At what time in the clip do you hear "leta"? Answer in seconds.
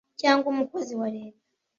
1.15-1.41